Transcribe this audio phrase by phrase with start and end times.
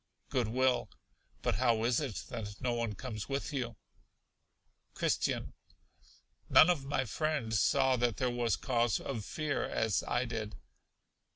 [0.29, 0.89] Good will.
[1.43, 3.75] But how is it that no one comes with you?
[4.95, 5.53] Christian.
[6.49, 10.55] None of my friends saw that there was cause of fear, as I did.